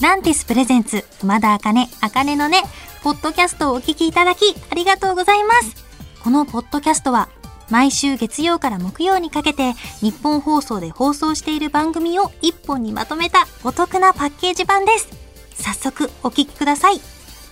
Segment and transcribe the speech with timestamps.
[0.00, 2.62] ランティスプレゼンツ、熊田茜、茜のね、
[3.02, 5.76] ポッドキャストをお聞きいただき、ありがとうございます。
[6.24, 7.28] このポッドキャストは、
[7.68, 15.08] 毎週月曜から木曜にかけて、日本放送で放送している番組を一本にまとめたお得なパッケージ版です。
[15.52, 16.98] 早速、お聞きください。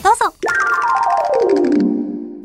[0.03, 0.33] どうぞ。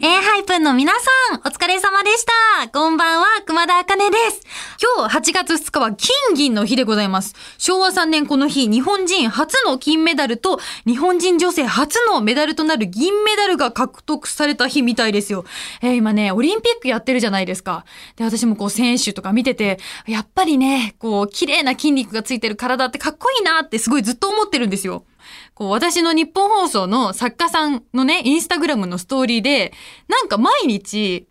[0.01, 2.25] A ハイプンの皆さん、お疲れ様でし
[2.59, 2.67] た。
[2.67, 4.42] こんばんは、熊田茜です。
[4.83, 7.35] 今日8月2日は金銀の日でございます。
[7.57, 15.45] 昭和3年この日、日本人初の金メダルと日本人女性初のメダルとなる銀メダルが獲得された日みたいですよ。
[15.81, 17.85] えー、今ね、オリンピックやってるじゃないですか。
[18.17, 25.05] で、私もこう選手とか見てて、やっぱりね、こう、綺麗な筋肉がついてる体ってかっこいいなってすごいずっと思ってるんですよ。
[25.53, 29.71] こう、私の日本放送の作家さんのね、インスタグラムのストーリーで、
[30.09, 31.25] なんか毎日、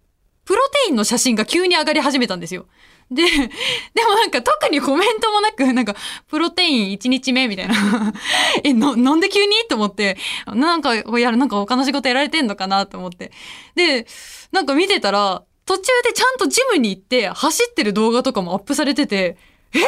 [0.46, 2.66] プロテインの写真が急に上がり始めたんですよ。
[3.12, 3.23] で、
[3.95, 5.95] でもなんか特にコメントもなく、なんか、
[6.29, 7.74] プロテイン1日目みたいな。
[8.65, 9.55] え、な、なんで急に？
[9.68, 13.33] と思って、なんか、やる、なんか他の仕事やられてんのかなと思って。
[13.74, 14.07] で、
[14.51, 19.37] なんか見てたら、途中でちゃんとジムに行って走ってる動画とかもアップされてて、
[19.74, 19.79] え？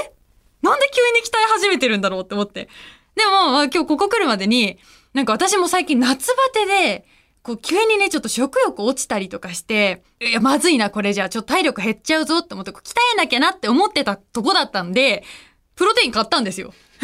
[0.63, 2.69] なんで急に鍛え始めてるんだろうって思って。
[3.17, 4.79] でも、今日ここ来るまでに、
[5.13, 7.07] なんか私も最近夏バテで、
[7.45, 12.81] こう急にね、ちょっと食欲落ちたりとかして、いや、まずいな、これじゃあ、ちょっと体力減っちゃうぞって思って、鍛
[13.15, 15.23] えなきゃなって思ってたとこだったんで、
[15.77, 16.73] プロテイン買ったんですよ。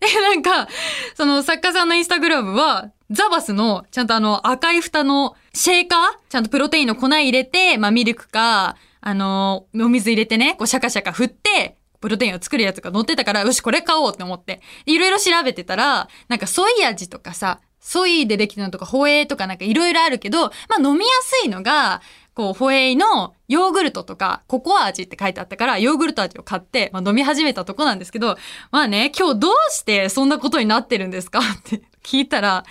[0.00, 0.66] で、なんか、
[1.14, 6.00] その作家さんのインスタグラムは、ザバスの、ちゃんとあの赤い蓋のシェーカー？
[6.30, 14.62] ちゃんとプロテインの粉入れて、まあミルクか、あの、お水入れてね、こうシャカシャカ振って、プロテインを作るやつが載ってたから、よし、これ買おうって思って。
[14.86, 22.02] いろいろ調べてたら、なんかソイ味とかさ、ソイでできたのとか、ホエイとかなんかいろいろあるけど、まあ飲みやすいのが、
[22.34, 28.36] こう、ホエイのヨーグルトとか、ココア味って書いてあったから、ヨーグルト味を買って、まあ飲み始めたとこなんですけど、
[28.70, 32.64] まあね、今日どうしてそんなことになってるんですかって 聞いたら、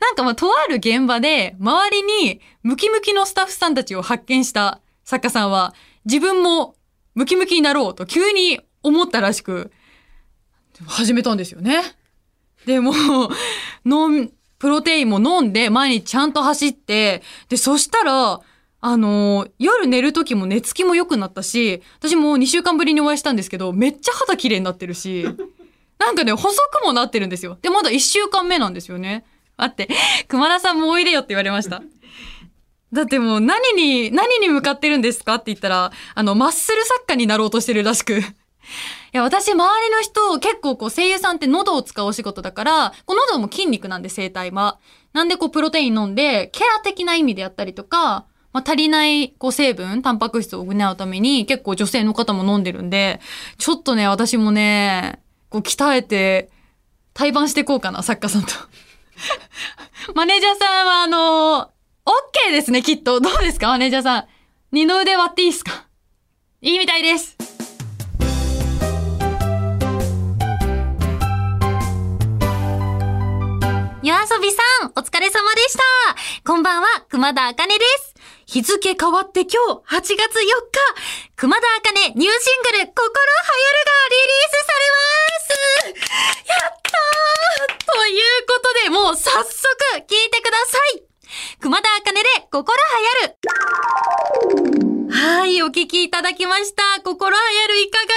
[0.00, 6.74] なんかまあとある現場で、周りにムキムキのスタッフさんたちを発見した作家さんは、自分も
[7.14, 9.70] ムキムキになろうと急に思ったらしく、
[10.86, 11.82] 始めたんですよね。
[12.66, 12.92] でも、
[13.86, 18.40] 飲、プロテインも飲んで、毎日ちゃんと走って、で、そしたら、
[18.80, 25.24] あのー、夜寝る時も寝つきも良くなったし、私も2週間ぶりにお会いしたんですけど、めっちゃ肌綺麗になってるし、
[25.98, 27.58] なんかね、細くもなってるんですよ。
[27.60, 29.24] で、まだ1週間目なんですよね。
[29.56, 29.88] 待って、
[30.28, 31.82] 熊田さんもおいでよって言われました。
[32.92, 38.22] だってもう何に、何に向かってるんですかって言ったら、あの、マッスル作家になろうとしてるらしく。
[39.12, 44.78] いや、私、周りの人、結構こう、声優さんって喉を使うお仕事だから、こう喉も筋肉なんで、声帯は。
[45.12, 53.20] なんでこう、プロテイン飲んで、ケア的な意味でやったりとか、まあ、足りないこう成分、タンパク質を補うために結構女性の方も飲んでるんで、
[53.58, 56.50] ちょっとね、私もね、こう鍛えて、
[57.12, 58.52] 対バンしていこうかな、作家さんと。
[60.14, 63.20] マネージャーさんはあのー、OK ですね、きっと。
[63.20, 64.24] どうですか、マネージャーさん。
[64.72, 65.84] 二の腕割っていいですか？
[66.62, 67.36] いいみたいです。
[76.46, 78.14] こんばんは、熊田茜です。
[78.46, 79.50] 日付変わって今
[79.82, 80.22] 日、8月4日、
[81.34, 82.94] 熊田茜ニューシングル、心流行る
[83.82, 84.94] がリリースされま
[85.42, 85.50] す。
[86.46, 87.82] やったー！
[87.84, 89.50] ということで、もう早速
[90.06, 91.02] 聞いてください。
[91.58, 92.70] 熊田茜で心流
[93.02, 93.34] 行る。
[95.10, 97.00] はい、お聞きいただきました。
[97.02, 98.15] 心流行るいかが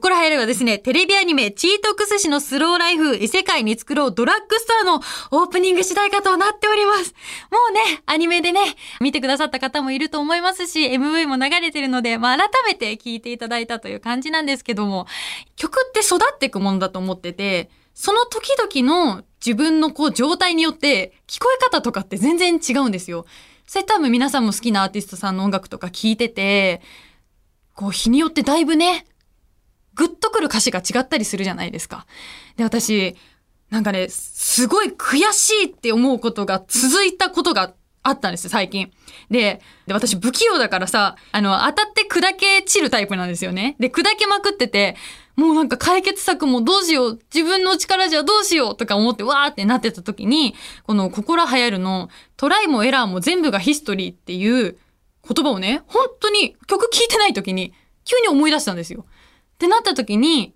[0.00, 5.00] ょうか心流行るはですね、テレビアニメ、チートクスシのスローライフ、異世界に作ろうドラッグストアの
[5.30, 7.14] オープニング主題歌となっております。
[7.50, 8.60] もうね、アニメでね、
[9.00, 15.06] 見てくださった方もいると思いますし、MV も流れてるので、まあ、改めて聴いていただいたという感じなんですけども、
[15.56, 23.26] 曲って育っていくものだと思ってて、その時々の自分のこう状態によって聞こえ方とかって全然違うんですよ。
[23.66, 26.80] それ多分皆さんも好きなアーティストさんの音楽とか聞いてて、
[27.74, 29.06] こう日によってだいぶね、
[30.00, 32.06] グッとくる歌詞が違ったりするじゃないですか。
[32.56, 33.16] で、私、
[33.68, 38.90] なんかね、すごい悔しいって思うことが続いたことがあったんですよ、最近。
[39.30, 43.76] で、で、私不器用だからさ、あの、当たって砕け散るタイプなんですよね。
[43.78, 44.96] で、砕けまくってて、
[45.36, 50.54] もうなんか解決策もどうしよう、自分の力じゃどうしようとか思ってわーってなってた時に、
[50.84, 52.08] この心流行るの
[52.38, 54.78] トライもエラーも全部がヒストリーっていう
[55.28, 57.74] 言葉をね、本当に曲聴いてない時に
[58.04, 59.04] 急に思い出したんですよ。
[59.60, 60.54] ってなった時に、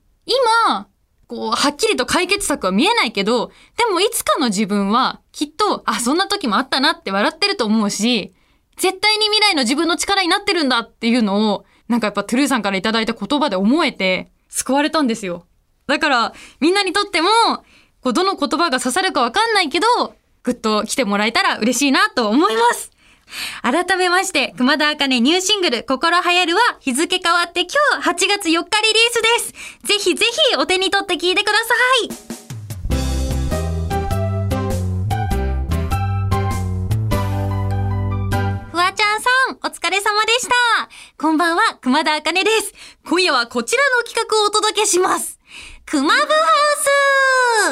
[0.65, 0.89] 今、
[1.27, 8.33] こう、はっきりと解決策は見えないけど、でもいつかの自分はきっと、あ、そんな時もあったなって笑ってると思うし、
[8.79, 15.47] 絶対に未来の自分の力になってるんだっていうのを、なんかやっぱトゥルーさんからいただいた言葉で思えて、救われたんですよ。
[15.87, 17.29] だから、みんなにとっても、
[18.01, 19.87] こう、どの言葉が刺さるかわかんないけど、
[20.43, 22.91] ぐっと来てもらえたら嬉しいなと思います。
[23.63, 28.65] 改めまして、熊田茜ニューシングル、心流行るは日付変わって今日8月4日リリー
[29.13, 29.53] スです。
[29.87, 31.75] ぜひぜひお手に取って聴いてくださ
[32.05, 32.35] い。
[38.71, 40.55] フワちゃんさん、お疲れ様でした。
[41.17, 42.75] こんばんは、熊田茜です。
[43.09, 45.39] 今夜はこちらの企画をお届けします。
[45.87, 46.25] 熊部ハ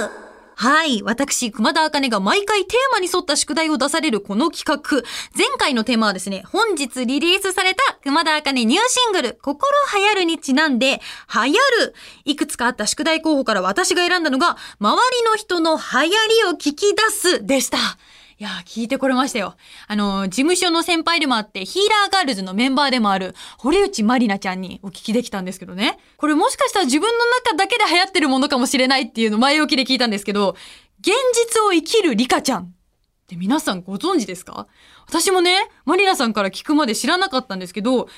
[0.09, 0.22] ウス
[0.55, 1.03] はい。
[1.03, 5.03] 私、熊田茜が毎回テーマに沿った宿題を出されるこの企画。
[5.37, 11.01] 前回のテーマはですね、本日リリースされた熊田茜ニューシングル、心流行るにちなんで、
[11.35, 11.95] 流行る。
[12.25, 16.15] いくつかあった宿題候補から私が選んだのが、周りの人の流行り
[16.49, 17.79] を聞き出すでした。
[18.43, 19.55] いや、聞いてこれましたよ。
[19.87, 25.97] あの、事務所の先輩でもあって、ヒーラーガールズのメンバーでもある、堀内まりなちゃんにお聞きできたんですけどね。
[26.17, 30.57] これもしかしたら自分の中だけで流行ってるものかもしれないっていうの前置きで聞いたんですけど、
[30.99, 32.71] 現実を生きるリカちゃんっ
[33.29, 34.67] て皆さんご存知ですか？
[35.07, 38.09] 私もね、マリナさんから聞くまで知らなかったんですけど、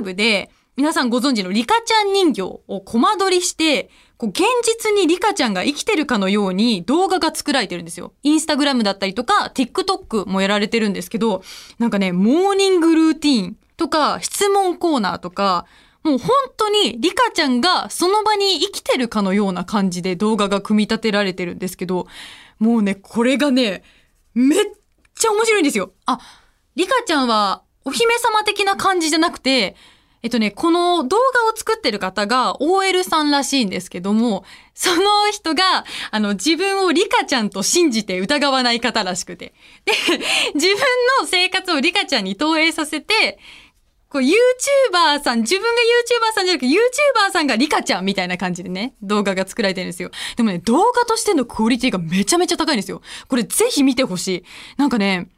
[0.00, 8.12] YouTube で皆さんご存知のリカちゃん人形をコマ撮りして、こう現実にリカちゃんが生きてるかのように動画が作られてるんですよ。
[8.22, 11.42] インスタグラムだったりとか、TikTok もやられてるんですけど、
[11.78, 15.66] なんかね、モーニングルーティーンとか、質問コーナーとか、
[16.04, 22.06] もう本当にリカちゃんがその場に生きてるかのような感じで動画が組み立てられてるんですけど、
[22.58, 23.82] もうね、これがね、
[24.34, 24.64] めっ
[25.14, 25.92] ちゃ面白いんですよ。
[26.06, 26.18] あ、
[26.76, 29.76] リカちゃんはお姫様的な感じじゃなくて、
[30.24, 39.52] えっとね、この動画を作ってる方が OL さんらしいんですけども、その人が、あの、自分をリカちゃんと信じて疑わない方らしくて。
[39.84, 39.92] で、
[40.54, 40.76] 自分
[41.20, 43.38] の生活をリカちゃんに投影させて、
[44.08, 45.82] こう、YouTuber さん、自分が
[46.30, 50.10] YouTuber さんじゃなくて、YouTuber さんがリカちゃんみたいな感じでね、動画が作られてるんですよ。
[50.36, 53.02] でもね、動画としてのクオリティがめちゃめちゃ高いんですよ。
[53.28, 54.44] これぜひ見てほしい。
[54.78, 55.28] なんかね、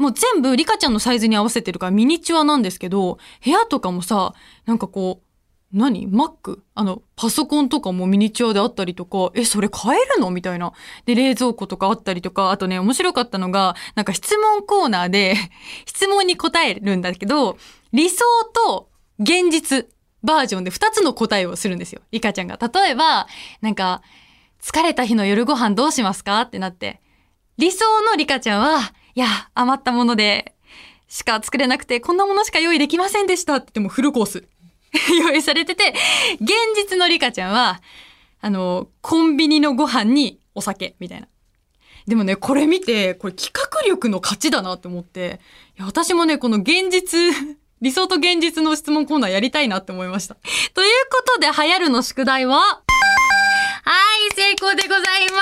[0.00, 4.32] もう全部リカちゃんのサイズに合わせてるからミニチュアなんですけど、部屋とかもさ、
[4.64, 6.60] なんかこう、何 ?Mac?
[6.74, 10.30] あの、パソコンとかもミニチュアであったりとか、え、それ買えるの？
[10.30, 10.72] みたいな。
[11.04, 15.36] で、冷蔵庫とかあったりとか、あとね、面白かったのが、なんか質問コーナーで、
[15.84, 17.58] 質問に答えるんだけど、
[17.92, 18.24] 理想
[18.66, 18.88] と
[19.18, 19.86] 現実
[20.24, 22.00] バージョンで2つの答えをするんですよ。
[22.10, 22.56] リカちゃんが。
[22.56, 23.28] 例えば、
[23.60, 24.00] なんか、
[24.62, 26.40] 疲れた日の夜ご飯どうしますか？
[26.40, 27.02] ってなって。
[27.58, 30.54] 理想のリカちゃんは、いや、余ったもので
[31.08, 34.44] しか作れなくて、こんなものしか用意できませんでしたって言ってもフルコース
[35.20, 35.94] 用意されてて、
[36.40, 37.82] 現実のリカちゃんは、
[38.40, 41.28] あの、コンビニのご飯にお酒みたいな。
[42.06, 45.40] でもね、これ見て、これ企画力の勝ちだなって思って、
[45.76, 47.20] いや私もね、この現実、
[47.82, 50.36] 理想と現実の質問コーナーやりたいなって思いました。
[50.74, 52.82] ということで、流行るの宿題は、
[53.82, 53.92] は
[54.30, 55.40] い、成功でございま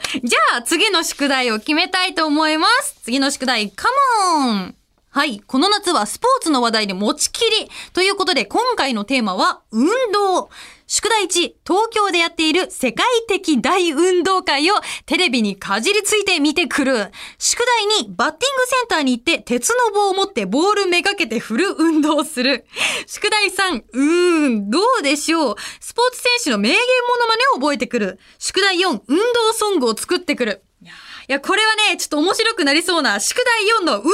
[0.00, 0.20] す。
[0.24, 3.00] じゃあ、次の宿題を決めたいと思います。
[3.02, 3.86] 次の宿題、カ
[4.34, 4.74] モン
[5.10, 5.40] はい。
[5.40, 7.70] この夏はスポーツの話題で持ちきり。
[7.92, 10.50] ということで、今回のテーマは、運動。
[10.86, 11.28] 宿題1、
[11.66, 14.74] 東京でやっている世界的大運動会を
[15.04, 17.10] テレビにかじりついて見てくる。
[17.38, 17.58] 宿
[17.98, 22.66] 題2、バッティングセンターに行って鉄の棒を持ってボールめがけて振る運動をする。
[23.06, 25.56] 宿題3、うーん、どうでしょう。
[25.80, 28.20] スポーツ選手の名言モノマネを覚えてくる。
[28.38, 30.62] 宿題4、運動ソングを作ってくる。
[30.82, 33.44] いや、これはね、ちょっと面白くなりそうな、宿題
[33.82, 34.12] 4の運動ソ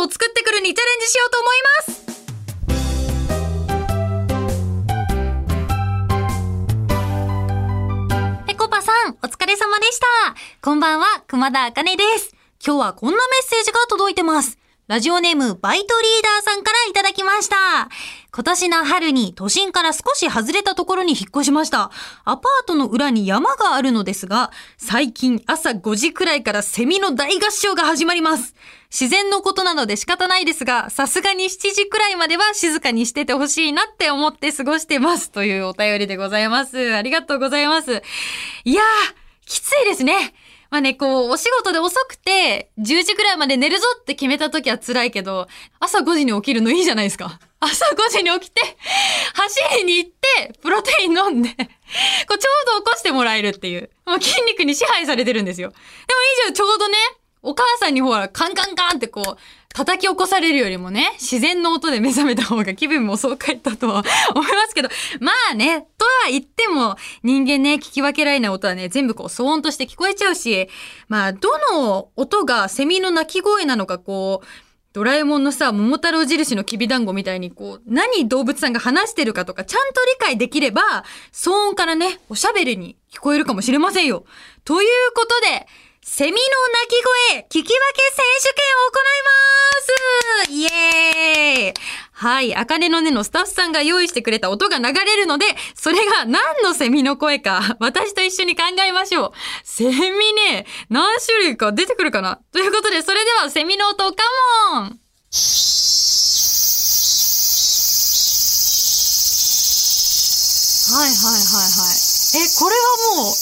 [0.00, 2.09] グを作ってくるにチャレンジしようと思います。
[8.82, 10.06] さん、お疲れ様でした。
[10.62, 12.34] こんばんは、熊田茜です。
[12.64, 14.59] 今日はこんなメッセージが届いてます。
[14.90, 17.88] ラジオネーム、バイトリーダーさんからいただきました。
[18.34, 21.92] 今年の春に都心から少し外れたところに引っ越しました。
[22.24, 28.56] アパートの裏に山があるのですが、最近朝5時くらいからセミの大合唱が始まります。
[28.90, 35.30] 自然のことなので仕方ないですが、さすがに7時くらいまでは静かにしててほしいなって思って過ごしてます。
[35.30, 36.96] というお便りでございます。
[36.96, 38.02] ありがとうございます。
[38.64, 39.14] いやー、
[39.46, 40.34] きついですね。
[40.70, 45.48] まあね、こう、お仕事で遅くて、10時くらいまで寝るぞって決めた時は辛いけど、
[45.80, 47.40] 朝5時に起きるのいいじゃないですか。
[47.58, 48.60] 朝5時に起きて、
[49.34, 53.90] 走りに行って、プロテイン飲んで、こうちょうど起こしてもらえるっていう。
[54.06, 55.70] もう筋肉に支配されてるんですよ。
[55.70, 56.96] でもいいじゃん、ちょうどね、
[57.42, 59.38] お母さんにほら、カンカンカンってこう、
[59.72, 64.04] 叩き起こされるよりもね、自然の音で目覚めた方が気分もそう帰ったとは
[64.34, 64.88] 思いますけど、
[65.20, 70.68] まあね、とは言っても、人間ね、聞き分けられない音はね、全部こう騒音として聞こえちゃうし、
[71.08, 74.46] まあ、どの音がセミの鳴き声なのかこう、
[74.92, 84.24] ドラえもんのさ、桃太郎印のきびだんごみたいに、こう、何動物さんが話してるかとか、ちゃんと理解できれば、騒音からね、おしゃべりに聞こえるかもしれませんよ。
[84.64, 85.68] ということで、
[86.02, 86.40] セミの鳴
[86.88, 87.02] き
[87.32, 87.74] 声、聞き分け
[88.14, 89.22] 選手権を行い
[90.40, 90.50] ます。
[90.50, 91.74] イエーイ。
[92.12, 99.32] はい、あかねのねのスタッフさんが用意してくれた音が流れるので、それが何のセミの声か、 私と一緒に考えましょう。
[99.62, 102.40] セミね、何種類か出てくるかな？
[102.50, 104.22] ということで、それではセミの音、カ
[104.72, 104.82] モン。
[104.82, 104.88] は
[111.06, 112.42] いはいはいはい。
[112.42, 113.34] え、これはもう、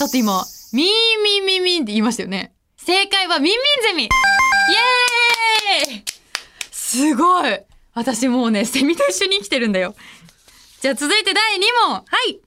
[0.00, 2.52] だって今、ミーミーミーミーって言いましたよね。
[2.76, 6.04] 正解はミンミンゼミイエーイ
[6.70, 7.60] すごい
[7.94, 9.94] 私もうね、セミと一緒に生きてるんだよ。
[10.80, 12.40] じゃあ続いて第2問はい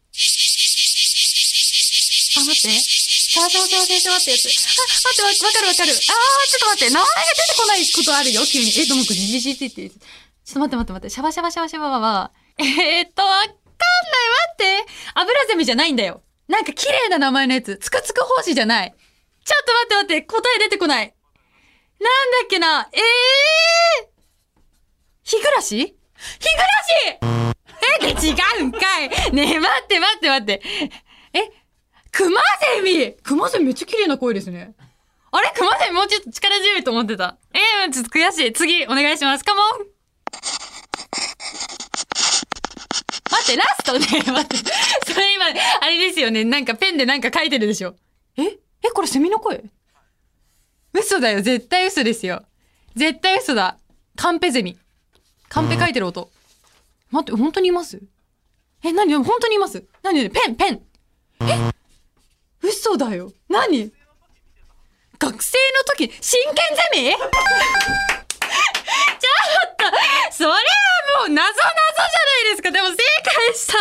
[2.35, 2.69] あ、待って。
[3.33, 4.47] さあさあさあさあ待ってやつ。
[4.47, 5.91] あ、待って、わかるわかる。
[5.91, 6.93] あー、ちょっと待って。
[6.93, 8.71] 名前が出てこないことあるよ、急に。
[8.79, 9.89] え、どもくじじじじって。
[9.89, 11.09] ちょっと待って待って待って。
[11.09, 13.57] シャバシャバシャバシャバは、えー、っと、わかんない。
[14.57, 14.93] 待って。
[15.13, 16.22] 油ゼミじゃないんだよ。
[16.47, 17.77] なんか綺麗な名前のやつ。
[17.77, 18.93] つくつく奉仕じゃない。
[19.45, 21.13] ちょっと待って待って、答え出てこない。
[21.99, 22.89] なんだっけな？
[22.91, 24.07] ええー、
[25.23, 25.77] 日暮らし？
[25.77, 25.97] 日暮
[26.63, 30.61] らしえ、違うんかいねえ、待って待って待って。
[31.33, 31.51] え、
[32.11, 32.41] 熊
[32.75, 33.13] ゼミ？
[33.23, 34.73] 熊ゼミめっちゃ綺麗な声ですね。
[35.31, 35.51] あれ？
[35.55, 37.37] 熊ゼミもうちょっと力強いと思ってた。
[37.53, 38.53] えー、ちょっと悔しい。
[38.53, 39.45] 次、お願いします。
[39.45, 39.92] カモン
[43.43, 43.99] って、ラストね、
[44.31, 44.57] 待って。
[45.11, 45.45] それ今、
[45.81, 46.43] あれですよね。
[46.43, 47.95] なんかペンでなんか書いてるでしょ。
[48.37, 48.43] え？
[48.81, 49.63] え、これセミの声？
[50.93, 51.41] 嘘だよ。
[51.41, 52.43] 絶対嘘ですよ。
[52.95, 53.77] 絶対嘘だ。
[54.15, 54.77] カンペゼミ。
[55.49, 56.31] カンペ書いてる音。
[57.11, 58.01] 待って、本当にいます？
[58.83, 59.13] え、何？
[59.15, 59.83] 本当にいます？
[60.01, 60.29] 何？
[60.29, 60.81] ペン、ペン。
[61.41, 61.71] え？
[62.61, 63.31] 嘘だよ。
[63.49, 63.91] 何？
[65.19, 66.55] 学生の時、真剣
[66.93, 67.11] ゼミ？
[67.15, 67.17] ちょ
[69.67, 69.83] っと、
[70.31, 70.55] それは
[71.25, 72.71] う謎謎じゃないですか。
[72.71, 73.73] でも正解した。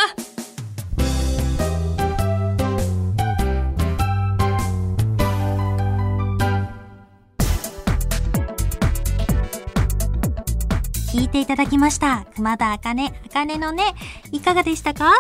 [11.12, 12.24] 聞いていただきました。
[12.36, 13.94] 熊田あかね、あかねのね、
[14.30, 15.12] いかがでしたか？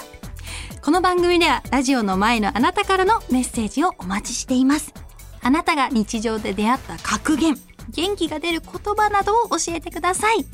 [0.82, 4.94] この番組ではラジオの前のあなたからのメッセージをお待ちしています。
[5.42, 7.56] あなたが日常で出会った格言、
[7.90, 10.46] 元気が出る言葉などを教えてください。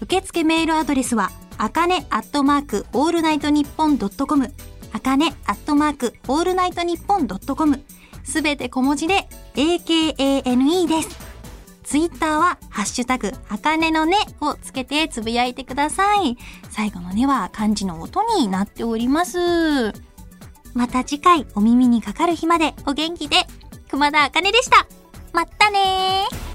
[0.00, 4.52] 受付メールアドレスは、あかねアットマークオールナイトニッポンドットコム、
[4.92, 7.84] あかねアットマークオールナイトニッポンドットコム、
[8.24, 11.32] すべて小文字で AKANE です。
[11.84, 16.38] ツイッターは、ハッシュタグ、あかねのねをつけてつぶやいてください。
[16.70, 19.92] 最後のねは漢字の音になっております。
[20.74, 23.36] また次回お耳にかかる日までお元気で、
[23.90, 24.86] 熊田あかねでした。
[25.32, 26.51] まったねー。